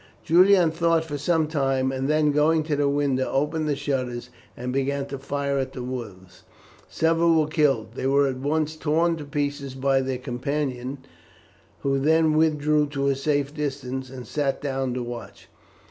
[0.23, 4.73] Julian thought for some time, and, then going to the window, opened the shutters and
[4.73, 6.41] began to fire at the wolves.
[6.89, 7.89] Several were killed.
[7.93, 11.05] They were at once torn to pieces by their companions,
[11.81, 15.49] who then withdrew to a safe distance, and sat down to watch.